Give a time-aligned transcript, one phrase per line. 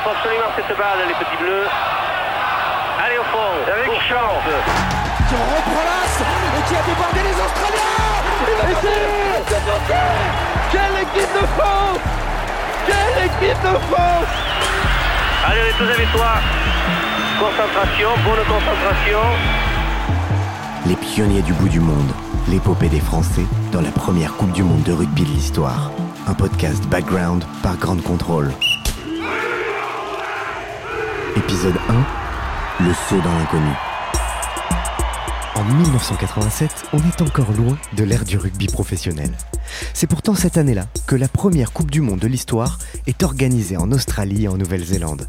[0.00, 1.66] Il faut absolument cette balle, les petits bleus.
[3.04, 4.48] Allez au fond, avec chance.
[5.28, 6.16] Qui reprend l'as
[6.56, 8.00] et qui a débordé les Australiens
[8.48, 9.02] Et c'est
[10.72, 12.00] Quelle équipe de France
[12.86, 14.32] Quelle équipe de France
[15.46, 16.32] Allez, on est tous avec toi.
[17.38, 19.20] Concentration, bonne concentration.
[20.86, 22.10] Les pionniers du bout du monde,
[22.48, 25.90] l'épopée des Français dans la première Coupe du Monde de rugby de l'histoire.
[26.26, 28.50] Un podcast background par Grande Contrôle.
[31.36, 33.70] Épisode 1 Le saut dans l'inconnu.
[35.54, 39.30] En 1987, on est encore loin de l'ère du rugby professionnel.
[39.94, 43.92] C'est pourtant cette année-là que la première Coupe du Monde de l'histoire est organisée en
[43.92, 45.28] Australie et en Nouvelle-Zélande.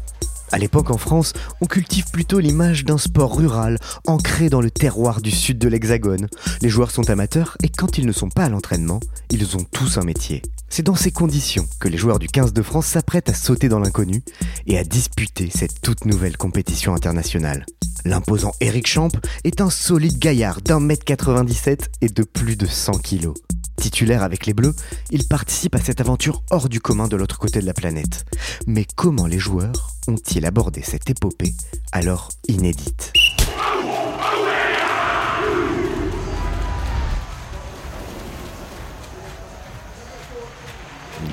[0.52, 5.22] À l'époque en France, on cultive plutôt l'image d'un sport rural, ancré dans le terroir
[5.22, 6.28] du sud de l'Hexagone.
[6.60, 9.96] Les joueurs sont amateurs et quand ils ne sont pas à l'entraînement, ils ont tous
[9.96, 10.42] un métier.
[10.68, 13.80] C'est dans ces conditions que les joueurs du 15 de France s'apprêtent à sauter dans
[13.80, 14.22] l'inconnu
[14.66, 17.64] et à disputer cette toute nouvelle compétition internationale.
[18.04, 19.08] L'imposant Eric Champ
[19.44, 23.34] est un solide gaillard d'un mètre 97 et de plus de 100 kilos.
[23.82, 24.76] Titulaire avec les Bleus,
[25.10, 28.24] il participe à cette aventure hors du commun de l'autre côté de la planète.
[28.68, 31.52] Mais comment les joueurs ont-ils abordé cette épopée
[31.90, 33.12] alors inédite?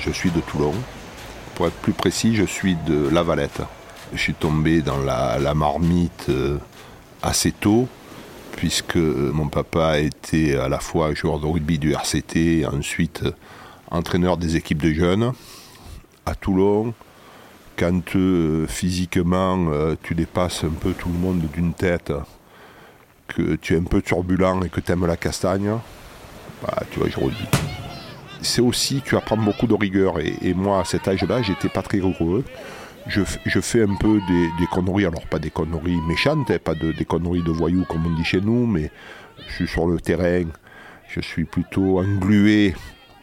[0.00, 0.74] Je suis de Toulon.
[1.54, 3.62] Pour être plus précis, je suis de La Valette.
[4.12, 6.58] Je suis tombé dans la, marmite euh,
[7.22, 7.86] assez tôt,
[8.60, 13.32] puisque mon papa était à la fois joueur de rugby du RCT et ensuite euh,
[13.90, 15.32] entraîneur des équipes de jeunes
[16.26, 16.92] à Toulon.
[17.78, 22.12] Quand euh, physiquement euh, tu dépasses un peu tout le monde d'une tête,
[23.28, 25.78] que tu es un peu turbulent et que tu aimes la castagne,
[26.62, 27.48] bah, tu vois, je rugby.
[28.42, 30.20] C'est aussi, tu apprends beaucoup de rigueur.
[30.20, 32.44] Et, et moi, à cet âge-là, j'étais pas très rigoureux.
[33.06, 36.74] Je, je fais un peu des, des conneries, alors pas des conneries méchantes, hein, pas
[36.74, 38.90] de, des conneries de voyous comme on dit chez nous, mais
[39.48, 40.44] je suis sur le terrain,
[41.08, 42.74] je suis plutôt englué,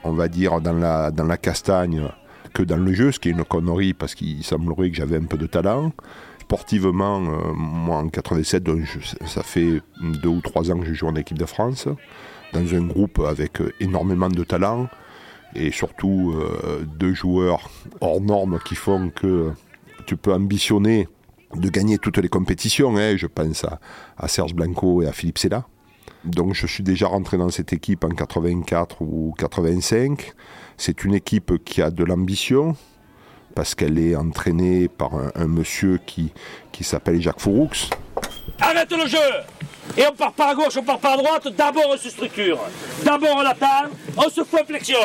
[0.04, 2.02] on va dire, dans la, dans la castagne
[2.54, 5.24] que dans le jeu, ce qui est une connerie parce qu'il semblerait que j'avais un
[5.26, 5.92] peu de talent.
[6.42, 10.94] Sportivement, euh, moi en 87, donc je- ça fait deux ou trois ans que je
[10.94, 11.88] joue en équipe de France,
[12.54, 14.88] dans un groupe avec euh, énormément de talent
[15.56, 17.70] et surtout euh, deux joueurs
[18.02, 19.52] hors normes qui font que
[20.08, 21.08] tu peux ambitionner
[21.54, 22.98] de gagner toutes les compétitions.
[22.98, 23.16] hein.
[23.16, 23.80] Je pense à,
[24.18, 25.68] à Serge Blanco et à Philippe Sella.
[26.24, 30.34] Donc je suis déjà rentré dans cette équipe en 84 ou 85.
[30.78, 32.76] C'est une équipe qui a de l'ambition
[33.54, 36.32] parce qu'elle est entraînée par un, monsieur qui,
[36.72, 37.70] qui s'appelle Jacques Fouroux.
[38.60, 39.18] Arrête le jeu
[39.98, 42.60] Et on part pas à gauche, on part pas à droite, d'abord on se structure.
[43.04, 44.98] D'abord on attend, on se en flexion,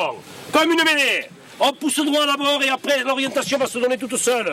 [0.52, 1.26] comme une mêlée.
[1.60, 4.52] On pousse droit d'abord et après l'orientation va se donner toute seule.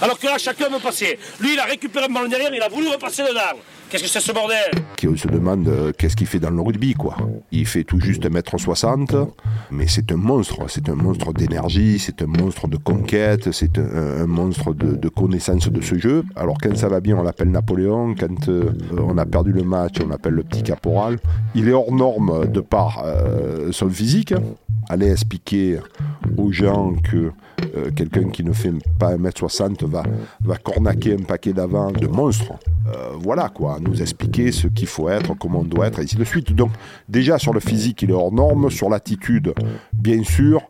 [0.00, 1.18] Alors que là, chacun veut passer.
[1.40, 3.58] Lui, il a récupéré le ballon derrière, il a voulu repasser dedans.
[3.88, 4.72] Qu'est-ce que c'est ce bordel?
[4.96, 7.16] Qui se demande euh, qu'est-ce qu'il fait dans le rugby quoi.
[7.52, 9.28] Il fait tout juste 1m60,
[9.70, 14.26] mais c'est un monstre, c'est un monstre d'énergie, c'est un monstre de conquête, c'est un,
[14.26, 16.24] monstre de, connaissance de ce jeu.
[16.34, 19.94] Alors quand ça va bien, on l'appelle Napoléon, quand euh, on a perdu le match,
[20.04, 21.18] on l'appelle le petit caporal.
[21.54, 24.34] Il est hors norme de par euh, son physique.
[24.88, 25.78] Aller expliquer
[26.36, 27.30] aux gens que
[27.76, 30.02] euh, quelqu'un qui ne fait pas 1m60 va,
[30.40, 32.52] va cornaquer un paquet d'avant de monstres.
[32.88, 36.16] Euh, voilà quoi, nous expliquer ce qu'il faut être, comment on doit être, et ainsi
[36.16, 36.52] de suite.
[36.52, 36.70] Donc
[37.08, 39.52] déjà sur le physique, il est hors norme, sur l'attitude,
[39.92, 40.62] bien sûr.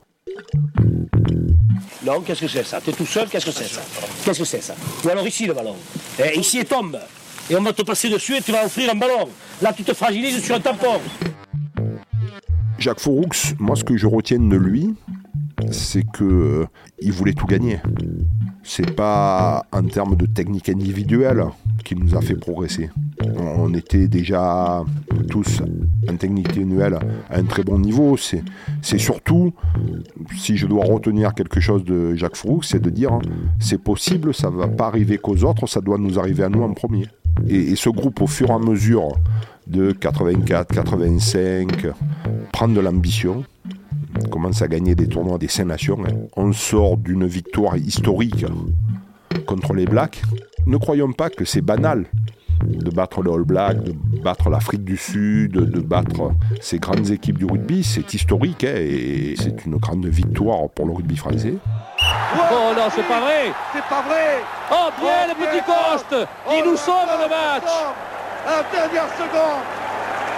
[2.05, 2.81] Non, qu'est-ce que c'est ça?
[2.81, 3.81] T'es tout seul, qu'est-ce que c'est ça?
[4.25, 4.75] Qu'est-ce que c'est ça?
[5.05, 5.75] Ou alors ici le ballon.
[6.23, 6.99] Et ici il tombe.
[7.49, 9.29] Et on va te passer dessus et tu vas offrir un ballon.
[9.63, 11.01] Là tu te fragilises sur un tampon.
[12.79, 14.95] Jacques Fouroux, moi ce que je retiens de lui,
[15.71, 16.67] c'est que euh,
[17.01, 17.79] il voulait tout gagner.
[18.63, 21.45] C'est pas en termes de technique individuelle
[21.85, 22.91] qui nous a fait progresser.
[23.37, 24.83] On était déjà
[25.31, 25.63] tous
[26.09, 26.99] en technique individuelle
[27.31, 28.17] à un très bon niveau.
[28.17, 28.43] C'est,
[28.99, 29.55] surtout,
[30.37, 33.19] si je dois retenir quelque chose de Jacques Fouroux, c'est de dire
[33.59, 36.73] c'est possible, ça va pas arriver qu'aux autres, ça doit nous arriver à nous en
[36.73, 37.07] premier.
[37.49, 39.09] Et, ce groupe, au fur et à mesure
[39.67, 41.87] de 84, 85,
[42.53, 43.56] prend de l'ambition, On
[44.31, 45.99] commence à gagner des tournois des cinq nations.
[46.07, 46.13] hein.
[46.37, 48.45] On sort d'une victoire historique
[49.47, 50.23] contre les Blacks.
[50.67, 52.07] Ne croyons pas que c'est banal
[52.65, 53.93] de battre le All Black, de
[54.23, 57.85] battre l'Afrique du Sud, de battre ces grandes équipes du rugby.
[57.85, 61.55] C'est historique hein, et c'est une grande victoire pour le rugby français.
[62.01, 64.41] Oh non, c'est pas vrai C'est pas vrai
[64.73, 67.63] Oh, bien le petit Coste Il nous sauve le match
[68.47, 69.63] la dernière seconde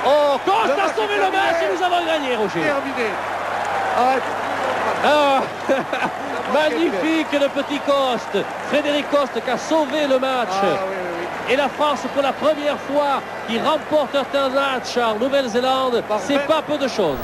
[0.07, 3.11] Oh, Coste a sauvé le match et nous avons gagné, Roger Terminé
[3.97, 5.43] Ah,
[6.53, 11.53] Magnifique le petit Coste Frédéric Coste qui a sauvé le match Ah oui, oui, oui.
[11.53, 16.63] Et la France, pour la première fois, qui remporte un match en Nouvelle-Zélande, c'est pas
[16.63, 17.19] peu de choses.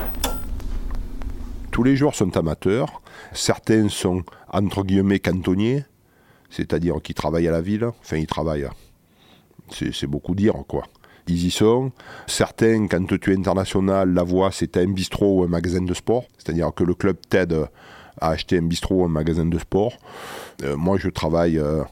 [1.71, 3.03] Tous les joueurs sont amateurs.
[3.33, 5.85] Certains sont entre guillemets cantonniers,
[6.49, 7.87] c'est-à-dire qui travaillent à la ville.
[8.01, 8.69] Enfin, ils travaillent.
[9.71, 10.85] C'est c'est beaucoup dire, quoi.
[11.27, 11.91] Ils y sont.
[12.27, 16.25] Certains, quand tu es international, la voie, c'est un bistrot ou un magasin de sport.
[16.37, 17.67] C'est-à-dire que le club t'aide
[18.21, 19.95] à acheter un bistrot ou un magasin de sport.
[20.63, 21.83] Euh, moi, je travaille, euh,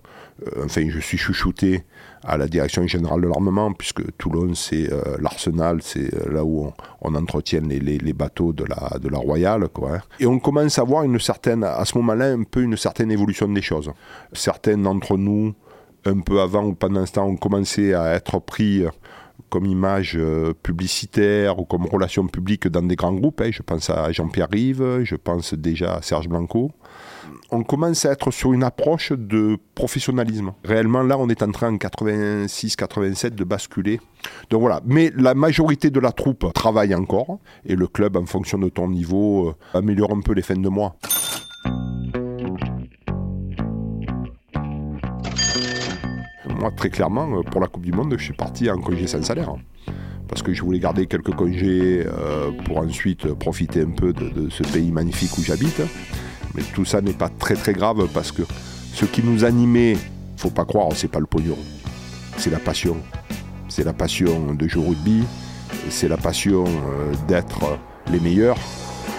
[0.64, 1.84] enfin, je suis chouchouté
[2.24, 6.70] à la direction générale de l'armement, puisque Toulon, c'est euh, l'arsenal, c'est là où
[7.00, 9.64] on, entretient les, bateaux de la, Royale.
[9.64, 9.98] Hein.
[10.20, 13.48] Et on commence à voir une certaine, à ce moment-là, un peu une certaine évolution
[13.48, 13.90] des choses.
[14.32, 15.54] Certains d'entre nous,
[16.04, 18.84] un peu avant ou pendant ce temps, ont commencé à être pris
[19.52, 23.42] comme image euh, publicitaire ou comme relation publique dans des grands groupes.
[23.42, 23.50] hein.
[23.52, 26.70] Je pense à Jean-Pierre Rive, je pense déjà à Serge Blanco
[27.52, 30.54] on commence à être sur une approche de professionnalisme.
[30.64, 34.00] Réellement, là, on est en train en 86-87 de basculer.
[34.48, 34.80] Donc voilà.
[34.86, 38.88] Mais la majorité de la troupe travaille encore et le club, en fonction de ton
[38.88, 40.96] niveau, euh, améliore un peu les fins de mois.
[46.62, 49.20] Moi, très clairement, euh, pour la Coupe du Monde, je suis parti en congé sans
[49.24, 49.52] salaire.
[50.28, 54.62] Parce que je voulais garder quelques congés euh, pour ensuite profiter un peu de, ce
[54.62, 55.82] pays magnifique où j'habite.
[56.54, 58.42] Mais tout ça n'est pas très très grave parce que
[58.94, 59.96] ce qui nous animait,
[60.36, 61.58] faut pas croire, c'est pas le pognon.
[62.36, 62.96] C'est la passion.
[63.68, 65.24] C'est la passion de jouer au rugby.
[65.88, 67.58] C'est la passion euh, d'être
[68.12, 68.56] les meilleurs.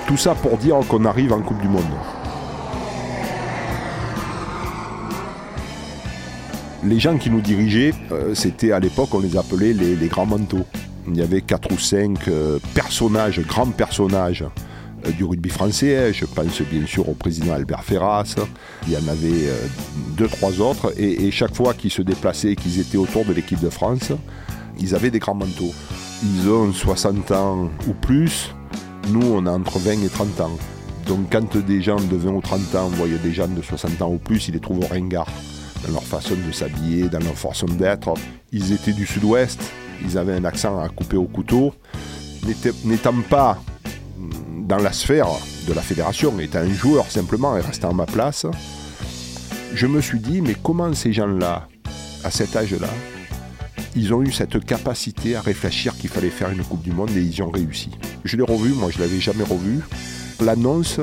[0.08, 1.84] Tout ça pour dire qu'on arrive en Coupe du Monde.
[6.86, 10.66] Les gens qui nous dirigeaient, euh, c'était à l'époque, on les appelait les, grands manteaux.
[11.08, 14.44] Il y avait quatre ou cinq euh, personnages, grands personnages
[15.06, 16.12] euh, du rugby français.
[16.12, 18.36] Je pense bien sûr au président Albert Ferras.
[18.86, 19.50] Il y en avait
[20.18, 20.94] deux, trois autres.
[20.98, 24.12] Et, et chaque fois qu'ils se déplaçaient, qu'ils étaient autour de l'équipe de France,
[24.78, 25.74] ils avaient des grands manteaux.
[26.22, 28.54] Ils ont 60 ans ou plus.
[29.08, 30.58] Nous, on a entre 20 et 30 ans.
[31.08, 34.12] Donc quand des gens de 20 ou 30 ans voyaient des gens de 60 ans
[34.12, 35.32] ou plus, ils les trouvent ringards
[35.86, 38.14] dans leur façon de s'habiller, dans leur façon d'être.
[38.52, 39.60] Ils étaient du sud-ouest,
[40.04, 41.74] ils avaient un accent à couper au couteau.
[42.84, 43.62] N'étant pas
[44.68, 45.28] dans la sphère
[45.68, 48.46] de la fédération, étant un joueur simplement et restant à ma place,
[49.74, 51.68] je me suis dit, mais comment ces gens-là,
[52.24, 52.90] à cet âge-là,
[53.96, 57.22] ils ont eu cette capacité à réfléchir qu'il fallait faire une Coupe du Monde et
[57.22, 57.92] ils y ont réussi.
[58.24, 59.82] Je l'ai revu, moi je ne l'avais jamais revu.
[60.40, 61.00] L'annonce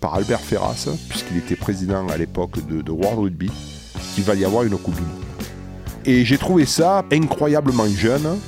[0.00, 3.50] par Albert Ferras, puisqu'il était président à l'époque de World Rugby,
[4.14, 5.22] qu'il va y avoir une Coupe du Monde.
[6.04, 8.38] Et j'ai trouvé ça incroyablement jeune.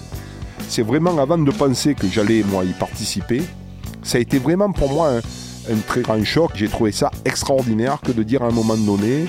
[0.69, 3.43] C'est vraiment avant de penser que j'allais moi y participer.
[4.02, 6.52] Ça a été vraiment pour moi un, un très grand choc.
[6.55, 9.27] J'ai trouvé ça extraordinaire que de dire à un moment donné,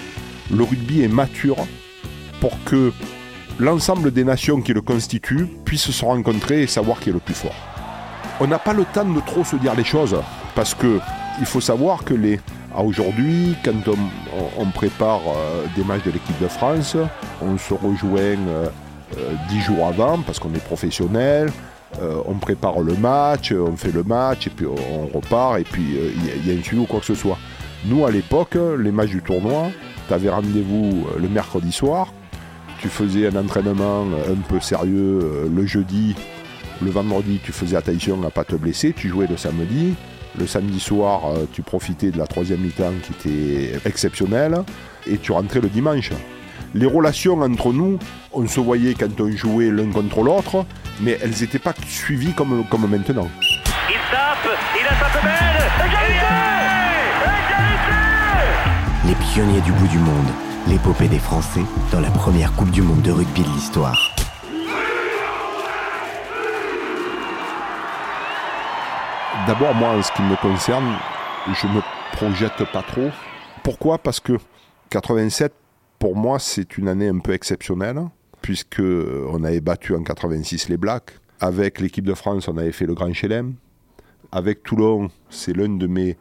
[0.52, 1.58] le rugby est mature
[2.42, 2.92] pour que
[3.60, 7.34] l'ensemble des nations qui le constituent puissent se rencontrer et savoir qui est le plus
[7.34, 7.56] fort.
[8.40, 10.18] On n'a pas le temps de trop se dire les choses
[10.56, 11.00] parce que
[11.40, 12.40] il faut savoir que les
[12.84, 13.72] aujourd'hui, quand
[14.58, 16.98] on, prépare euh, des matchs de l'équipe de France,
[17.42, 18.68] on se rejoint euh,
[19.18, 21.52] euh, dix jours avant parce qu'on est professionnel.
[22.28, 26.26] on prépare le match, on fait le match et puis on repart et puis il
[26.26, 27.38] y a- il y, a un suivi ou quoi que ce soit.
[27.86, 29.70] Nous à l'époque, les matchs du tournoi,
[30.08, 32.12] tu avais rendez-vous le mercredi soir,
[32.82, 36.16] tu faisais un entraînement un peu sérieux le jeudi,
[36.82, 39.96] le vendredi tu faisais attention à pas te blesser, tu jouais le samedi,
[40.40, 44.64] le samedi soir euh, tu profitais de la troisième mi-temps qui était exceptionnelle
[45.08, 46.12] et tu rentrais le dimanche.
[46.74, 48.00] Les relations entre nous,
[48.34, 50.66] on se voyait quand on jouait l'un contre l'autre,
[51.02, 53.30] mais elles n'étaient pas suivies comme, comme maintenant.
[53.90, 56.26] Il tape, il a tape belle Égalité
[57.46, 57.96] Égalité
[59.08, 60.28] Les pionniers du bout du monde,
[60.68, 64.15] l'épopée des Français dans la première Coupe du Monde de rugby de l'histoire.
[69.48, 70.96] D'abord, moi, en ce qui me concerne,
[71.46, 71.80] je me
[72.14, 73.10] projette pas trop.
[73.64, 74.00] Pourquoi?
[74.00, 74.34] Parce que
[74.90, 75.54] 87,
[76.00, 78.00] pour moi, c'est une année un peu exceptionnelle,
[78.42, 81.12] puisque on avait battu en 86 les Blacks.
[81.40, 83.54] Avec l'équipe de France, on avait fait le Grand Chelem.
[84.32, 86.18] avec Toulon, c'est l'un de mes,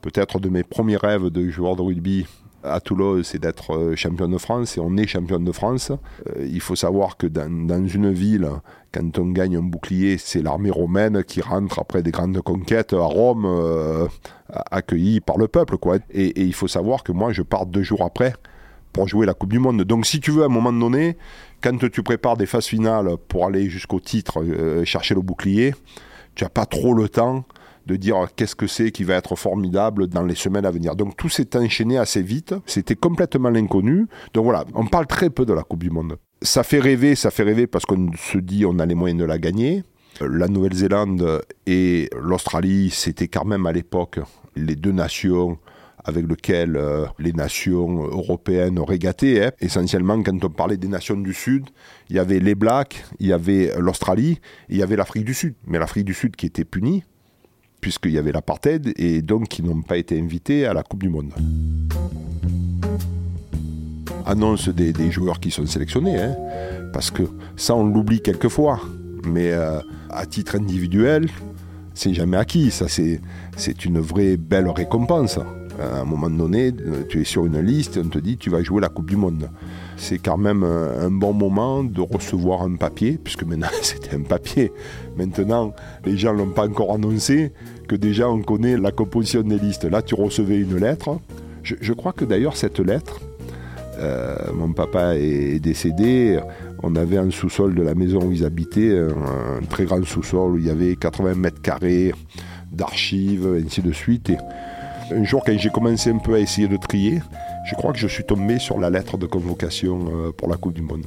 [0.00, 2.26] peut-être de mes premiers rêves de joueur de rugby
[2.62, 5.90] à Toulon, c'est d'être euh, champion de France et on est champion de France.
[5.90, 8.48] Euh, il faut savoir que dans, une ville,
[8.92, 13.02] quand on gagne un bouclier, c'est l'armée romaine qui rentre après des grandes conquêtes à
[13.02, 14.06] Rome, euh,
[14.70, 15.76] accueillie par le peuple.
[15.78, 15.98] Quoi.
[16.10, 18.34] Et, et, il faut savoir que moi, je pars deux jours après
[18.92, 19.82] pour jouer la Coupe du Monde.
[19.82, 21.16] Donc si tu veux, à un moment donné,
[21.62, 24.44] quand tu prépares des phases finales pour aller jusqu'au titre,
[24.84, 25.74] chercher le bouclier,
[26.34, 27.44] tu n'as pas trop le temps
[27.86, 30.96] de dire qu'est-ce que c'est qui va être formidable dans les semaines à venir.
[30.96, 34.06] Donc tout s'est enchaîné assez vite, c'était complètement l'inconnu.
[34.34, 36.16] Donc voilà, on parle très peu de la Coupe du Monde.
[36.42, 39.26] Ça fait rêver, ça fait rêver parce qu'on se dit on a les moyens de
[39.26, 39.84] la gagner.
[40.20, 44.20] La Nouvelle-Zélande et l'Australie, c'était quand même à l'époque
[44.56, 45.58] les deux nations
[46.04, 49.46] avec lesquelles euh, les nations européennes régattaient.
[49.46, 49.50] Hein.
[49.60, 51.66] Essentiellement, quand on parlait des nations du Sud,
[52.10, 55.54] il y avait les Blacks, il y avait l'Australie, il y avait l'Afrique du Sud.
[55.66, 57.04] Mais l'Afrique du Sud qui était punie,
[57.82, 61.10] puisqu'il y avait l'apartheid, et donc qui n'ont pas été invités à la Coupe du
[61.10, 61.32] Monde.
[64.24, 66.36] Annonce des, joueurs qui sont sélectionnés, hein,
[66.92, 67.24] parce que
[67.56, 68.80] ça on l'oublie quelquefois,
[69.26, 71.28] mais euh, à titre individuel,
[71.92, 73.20] c'est jamais acquis, ça c'est,
[73.56, 75.40] c'est une vraie belle récompense.
[75.80, 76.72] À un moment donné,
[77.08, 79.16] tu es sur une liste et on te dit tu vas jouer la Coupe du
[79.16, 79.48] Monde
[80.02, 84.72] c'est quand même un, bon moment de recevoir un papier, puisque maintenant c'était un papier.
[85.16, 85.74] Maintenant,
[86.04, 87.52] les gens ne l'ont pas encore annoncé,
[87.88, 89.84] que déjà on connaît la composition des listes.
[89.84, 91.20] Là, tu recevais une lettre.
[91.62, 93.20] Je, crois que d'ailleurs, cette lettre,
[93.98, 96.40] euh, mon papa est décédé.
[96.82, 100.58] On avait un sous-sol de la maison où ils habitaient, un, très grand sous-sol où
[100.58, 102.12] il y avait 80 mètres carrés
[102.72, 104.32] d'archives, ainsi de suite.
[105.12, 107.20] Un jour, quand j'ai commencé un peu à essayer de trier,
[107.64, 110.74] je crois que je suis tombé sur la lettre de convocation euh, pour la Coupe
[110.74, 111.04] du Monde.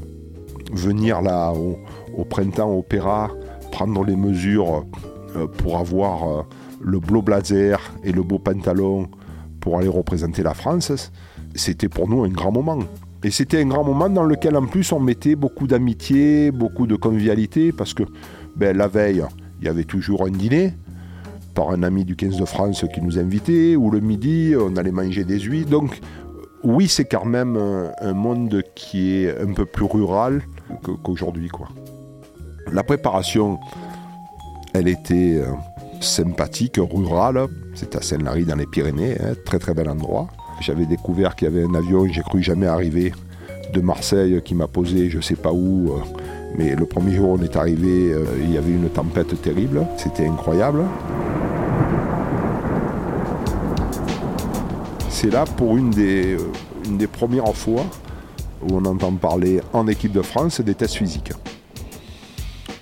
[0.71, 3.31] Venir là au, printemps au Opéra,
[3.71, 4.85] prendre les mesures
[5.35, 6.43] euh, pour avoir euh,
[6.81, 9.07] le beau blazer et le beau pantalon
[9.59, 11.12] pour aller représenter la France,
[11.55, 12.79] c'était pour nous un grand moment.
[13.24, 16.95] Et c'était un grand moment dans lequel en plus on mettait beaucoup d'amitié, beaucoup de
[16.95, 18.03] convivialité, parce que
[18.55, 19.24] ben, la veille,
[19.59, 20.74] il y avait toujours un dîner
[21.55, 24.91] par un ami du 15 de France qui nous invitait, ou le midi, on allait
[24.91, 25.71] manger des huîtres.
[25.71, 26.00] Donc
[26.63, 27.57] oui, c'est quand même
[28.01, 30.41] un, monde qui est un peu plus rural
[31.03, 31.47] qu'aujourd'hui.
[31.47, 31.69] quoi.
[32.71, 33.59] La préparation,
[34.74, 35.45] elle était euh,
[36.01, 37.47] sympathique, rurale.
[37.75, 40.27] C'est à Saint-Lary dans les Pyrénées, hein, très très bel endroit.
[40.62, 43.13] J'avais découvert qu'il y avait un avion, j'ai cru jamais arriver,
[43.74, 45.91] de Marseille qui m'a posé je sais pas où.
[45.91, 46.00] Euh,
[46.57, 49.85] mais le premier jour on est arrivé, euh, il y avait une tempête terrible.
[49.97, 50.83] C'était incroyable.
[55.15, 56.36] C'est là pour une des,
[56.86, 57.86] une des premières fois
[58.62, 61.31] où on entend parler en équipe de France des tests physiques.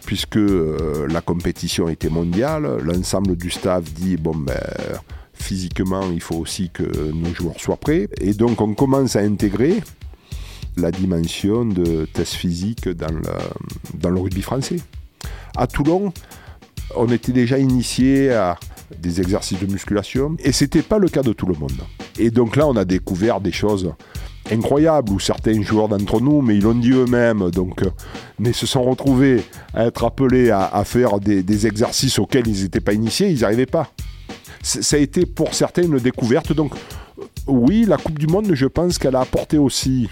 [0.08, 4.60] Puisque euh, la compétition était mondiale, l'ensemble du staff dit bon ben
[5.36, 8.10] physiquement il faut aussi que nos joueurs soient prêts.
[8.20, 9.84] Et donc on commence à intégrer
[10.76, 13.22] la dimension de tests physiques dans le,
[13.94, 14.78] dans le rugby français.
[15.56, 16.12] À Toulon,
[16.96, 18.58] on était déjà initié à
[18.98, 21.80] des exercices de musculation et c'était pas le cas de tout le monde.
[22.20, 23.94] Et donc là, on a découvert des choses
[24.52, 27.90] incroyables où certains joueurs d'entre nous, mais ils l'ont dit eux-mêmes, donc, euh,
[28.40, 29.44] mais se sont retrouvés
[29.74, 33.66] à être appelés à, faire des, exercices auxquels ils n'étaient pas initiés, ils n'y arrivaient
[33.66, 33.90] pas.
[34.62, 36.54] ça a été pour certains une découverte.
[36.54, 36.74] Donc,
[37.48, 40.10] oui, la Coupe du Monde, je pense qu'elle a apporté aussi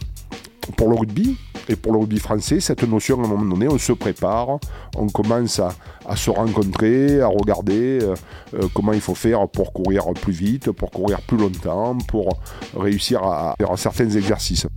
[0.78, 1.38] pour le rugby
[1.72, 4.60] et pour le rugby français, cette notion, à un moment donné, on se prépare,
[4.98, 8.16] on commence à, se rencontrer, à regarder euh,
[8.56, 12.38] euh, comment il faut faire pour courir plus vite, pour courir plus longtemps, pour
[12.76, 14.68] réussir à faire certains exercices.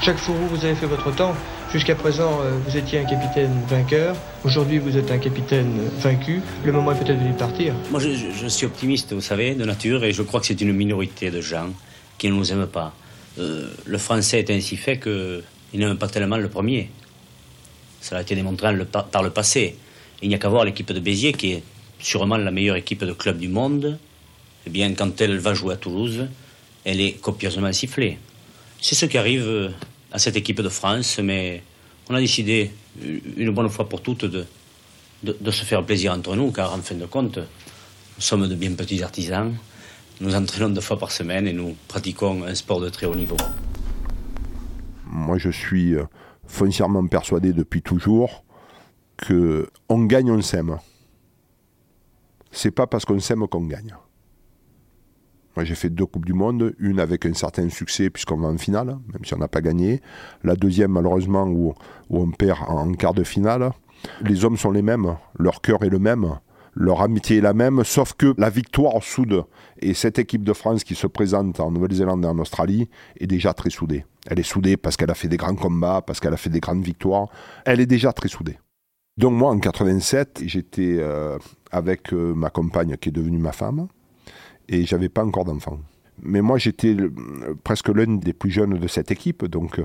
[0.00, 1.34] Chaque fois où vous avez fait votre temps,
[1.70, 6.72] jusqu'à présent euh, vous étiez un capitaine vainqueur, aujourd'hui vous êtes un capitaine vaincu, le
[6.72, 7.74] moment est peut-être de partir.
[7.90, 11.30] Moi je, suis optimiste, vous savez, de nature, et je crois que c'est une minorité
[11.30, 11.68] de gens
[12.20, 12.92] qui ne nous aiment pas.
[13.38, 16.90] Euh, le français est ainsi fait qu'il n'aime pas tellement le premier.
[18.02, 18.76] Cela a été démontré
[19.10, 19.76] par le passé.
[20.20, 21.62] Il n'y a qu'à voir l'équipe de Béziers, qui est
[21.98, 23.98] sûrement la meilleure équipe de club du monde.
[24.66, 26.28] Eh bien, quand elle va jouer à Toulouse,
[26.84, 28.18] elle est copieusement sifflée.
[28.82, 29.70] C'est ce qui arrive euh,
[30.12, 31.62] à cette équipe de France, mais
[32.10, 32.70] on a décidé,
[33.02, 34.44] euh, une bonne fois pour toutes, de,
[35.22, 38.72] de, se faire plaisir entre nous, car en fin de compte, nous sommes de bien
[38.72, 39.54] petits artisans.
[40.20, 43.38] Nous entraînons deux fois par semaine et nous pratiquons un sport de très haut niveau.
[45.06, 46.04] Moi, je suis euh,
[46.46, 48.44] foncièrement persuadé depuis toujours
[49.16, 50.76] que on gagne, on s'aime.
[52.52, 53.94] C'est pas parce qu'on s'aime qu'on gagne.
[55.56, 58.58] Moi, j'ai fait deux Coupes du Monde, une avec un certain succès puisqu'on va en
[58.58, 60.00] finale, même si on n'a pas gagné.
[60.44, 61.74] La deuxième, malheureusement, où,
[62.08, 63.70] où on perd en quart de finale.
[64.22, 66.38] Les hommes sont les mêmes, leur cœur est le même,
[66.74, 69.44] leur amitié est la même, sauf que la victoire soude.
[69.80, 73.54] Et cette équipe de France qui se présente en Nouvelle-Zélande et en Australie est déjà
[73.54, 74.04] très soudée.
[74.26, 76.60] Elle est soudée parce qu'elle a fait des grands combats, parce qu'elle a fait des
[76.60, 77.28] grandes victoires.
[77.64, 78.58] Elle est déjà très soudée.
[79.16, 81.38] Donc moi, en 87, j'étais euh,
[81.70, 83.88] avec euh, ma compagne qui est devenue ma femme
[84.68, 85.78] et j'avais pas encore d'enfant.
[86.22, 86.96] Mais moi, j'étais
[87.64, 89.44] presque l'un des plus jeunes de cette équipe.
[89.46, 89.80] Donc,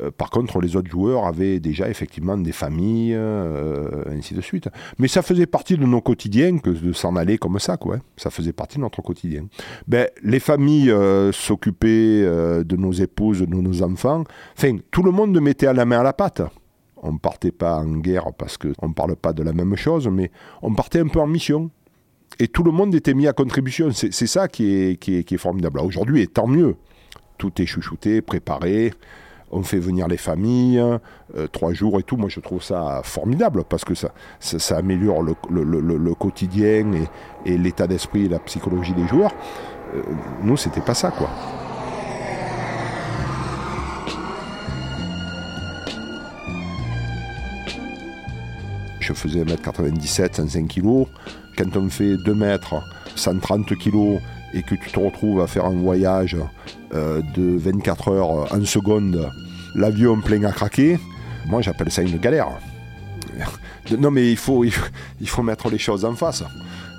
[0.00, 4.68] euh, par contre, les autres joueurs avaient déjà effectivement des familles, euh, ainsi de suite.
[4.98, 7.98] Mais ça faisait partie de nos quotidiens que de s'en aller comme ça, quoi.
[8.16, 9.46] Ça faisait partie de notre quotidien.
[9.86, 14.24] Ben, les familles euh, s'occupaient de nos épouses, de nos enfants.
[14.56, 16.42] Enfin, tout le monde mettait à la main à la pâte.
[17.02, 20.08] On ne partait pas en guerre parce qu'on ne parle pas de la même chose,
[20.08, 20.30] mais
[20.62, 21.70] on partait un peu en mission
[22.38, 23.90] et tout le monde était mis à contribution.
[23.92, 25.80] C'est ça qui est, formidable.
[25.80, 26.76] Aujourd'hui, tant mieux.
[27.38, 28.92] Tout est chouchouté, préparé.
[29.52, 32.16] On fait venir les familles, euh, trois jours et tout.
[32.16, 36.84] Moi, je trouve ça formidable parce que ça, ça, améliore le, quotidien
[37.44, 39.32] et, l'état d'esprit et la psychologie des joueurs.
[39.94, 40.02] Euh,
[40.42, 41.30] nous, c'était pas ça, quoi.
[48.98, 51.06] Je faisais 1m97, 105 kg.
[51.56, 52.74] Quand on fait 2 mètres,
[53.14, 54.20] 130 kg
[54.52, 56.36] et que tu te retrouves à faire un voyage
[56.94, 59.30] euh, de 24 heures en seconde,
[59.74, 60.98] l'avion plein à craquer,
[61.46, 62.48] moi j'appelle ça une galère.
[64.00, 64.64] Non mais il faut,
[65.44, 66.42] mettre les choses en face.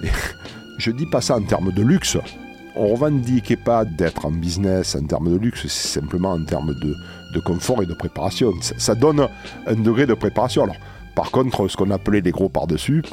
[0.78, 2.18] je dis pas ça en termes de luxe.
[2.78, 7.40] On revendique pas d'être en business en termes de luxe, c'est simplement en termes de,
[7.42, 8.54] confort et de préparation.
[8.62, 9.28] Ça, donne
[9.66, 10.66] un degré de préparation.
[11.14, 13.04] Par contre, ce qu'on appelait les gros par-dessus,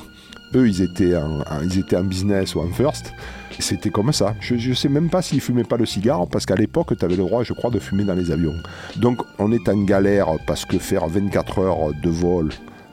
[0.57, 3.13] eux, ils étaient, en, ils étaient en business ou en first.
[3.59, 4.35] C'était comme ça.
[4.41, 7.17] Je ne sais même pas s'ils fumaient pas le cigare, parce qu'à l'époque, tu avais
[7.17, 8.57] le droit, je crois, de fumer dans les avions.
[8.97, 12.51] Donc, on est en galère parce que faire 24 heures de vol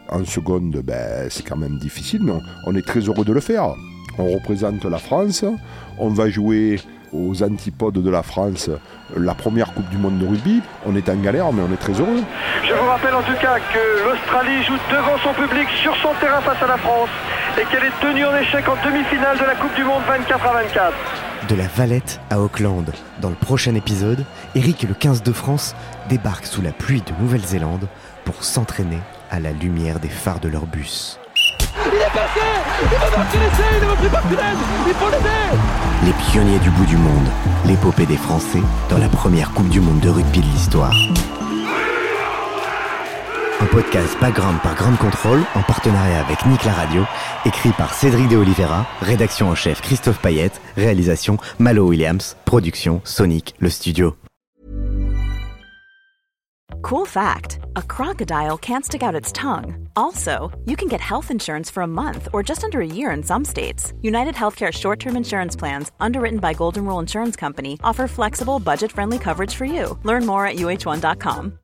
[0.09, 2.33] en seconde, ben, c'est quand même difficile, mais
[2.65, 3.73] on est très heureux de le faire.
[4.17, 5.45] On représente la France,
[5.97, 6.79] on va jouer
[7.13, 8.69] aux antipodes de la France
[9.17, 10.61] la première Coupe du Monde de rugby.
[10.85, 12.21] On est en galère, mais on est très heureux.
[12.67, 16.41] Je vous rappelle en tout cas que l'Australie joue devant son public sur son terrain
[16.41, 17.09] face à la France
[17.57, 20.53] et qu'elle est tenue en échec en demi-finale de la Coupe du Monde 24 à
[20.63, 20.93] 24.
[21.49, 22.85] De la Valette à Auckland,
[23.19, 25.75] dans le prochain épisode, Eric et le 15 de France
[26.09, 27.87] débarquent sous la pluie de Nouvelle-Zélande
[28.25, 31.19] pour s'entraîner à la lumière des phares de leur bus.
[31.35, 32.41] Il est passé
[32.81, 37.27] Il va marquer l'essai Il Il faut l'aider Les pionniers du bout du monde,
[37.65, 40.93] l'épopée des Français dans la première Coupe du Monde de rugby de l'histoire.
[43.61, 47.03] Un podcast background par Grande Contrôle en partenariat avec Nick la Radio,
[47.45, 53.53] écrit par Cédric de Oliveira, rédaction en chef Christophe Payette, réalisation Malo Williams, production Sonic,
[53.59, 54.15] le studio.
[56.81, 59.87] Cool fact a crocodile can't stick out its tongue.
[59.95, 63.21] Also, you can get health insurance for a month or just under a year in
[63.21, 63.93] some states.
[64.01, 68.91] United Healthcare short term insurance plans, underwritten by Golden Rule Insurance Company, offer flexible, budget
[68.91, 69.99] friendly coverage for you.
[70.03, 71.59] Learn more at uh1.com.